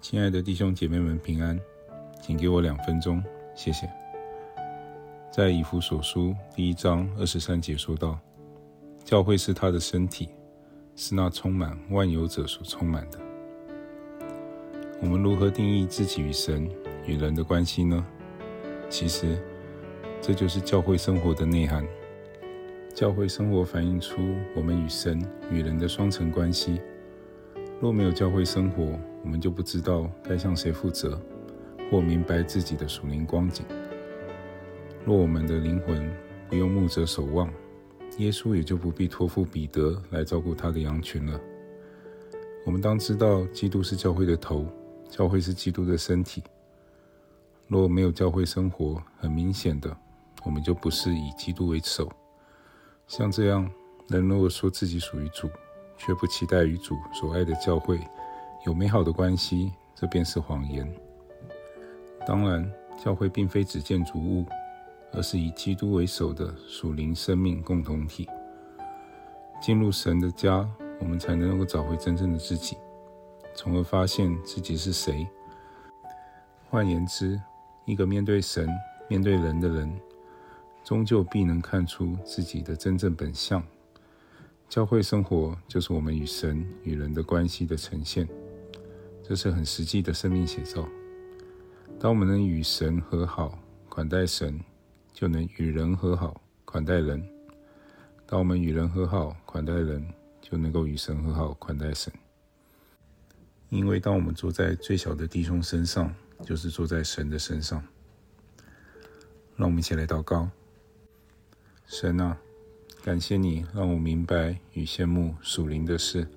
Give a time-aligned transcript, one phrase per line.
[0.00, 1.58] 亲爱的弟兄姐妹们，平安，
[2.22, 3.22] 请给我两分钟，
[3.54, 3.88] 谢谢。
[5.32, 8.18] 在以弗所书第一章二十三节说道
[9.04, 10.28] ：“教会是他的身体，
[10.94, 13.18] 是那充满万有者所充满的。”
[15.02, 16.70] 我们如何定义自己与神
[17.04, 18.06] 与人的关系呢？
[18.88, 19.36] 其实，
[20.22, 21.84] 这就是教会生活的内涵。
[22.94, 24.16] 教会生活反映出
[24.54, 25.20] 我们与神
[25.50, 26.80] 与人的双层关系。
[27.80, 31.20] 若没有教会生活，我们就不知道该向谁负责，
[31.90, 33.66] 或明白自己的属灵光景。
[35.04, 36.08] 若我们的灵魂
[36.48, 37.52] 不用牧者守望，
[38.18, 41.40] 耶稣也就不必托付彼得来照顾他的羊群了。
[42.64, 44.64] 我们当知道，基督是教会的头，
[45.10, 46.40] 教会是基督的身体。
[47.66, 49.94] 若没有教会生活，很明显的，
[50.44, 52.08] 我们就不是以基督为首。
[53.08, 53.68] 像这样，
[54.06, 55.50] 人如果说自己属于主，
[55.96, 57.98] 却不期待与主所爱的教会
[58.66, 60.92] 有美好的关系，这便是谎言。
[62.26, 62.68] 当然，
[63.02, 64.44] 教会并非指建筑物，
[65.12, 68.28] 而是以基督为首的属灵生命共同体。
[69.60, 72.76] 进入神的家，我们才能够找回真正的自己，
[73.54, 75.24] 从而发现自己是谁。
[76.68, 77.40] 换言之，
[77.84, 78.68] 一个面对神、
[79.08, 79.88] 面对人的人，
[80.82, 83.62] 终究必能看出自己的真正本相。
[84.68, 88.28] 教会生活就是我们与神与人的关系的呈现，
[89.28, 90.88] 这是很实际的生命写照。
[91.98, 94.60] 当我们能与神和好，款待神，
[95.12, 97.20] 就能与人和好，款待人；
[98.24, 100.06] 当我们与人和好，款待人，
[100.40, 102.12] 就能够与神和好，款待神。
[103.68, 107.82] 因为当我们坐在最小的弟兄身上，就是坐在神的身上。
[109.56, 110.48] 让我们一起来祷告：
[111.84, 112.38] 神啊！
[113.02, 116.28] 感谢你让我明白与羡慕属灵的事，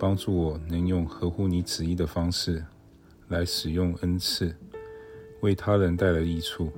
[0.00, 2.64] 帮助我能用合乎你旨意的方式
[3.28, 4.56] 来使用恩赐，
[5.42, 6.72] 为他人带来益处，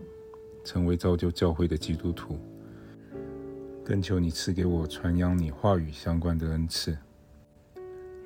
[0.65, 2.37] 成为造就教会的基督徒。
[3.85, 6.99] 更求你赐给我传扬你话语相关的恩赐，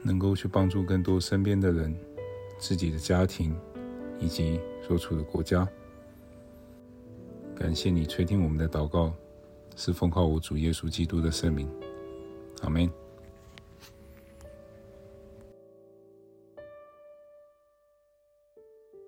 [0.02, 1.94] 能够去帮助更多身边的人、
[2.58, 3.54] 自己的家庭
[4.18, 5.68] 以及所处的国家。
[7.54, 9.12] 感谢你垂听我们的祷告。
[9.78, 11.68] 是奉靠我主耶稣基督的圣名，
[12.62, 13.05] 阿门。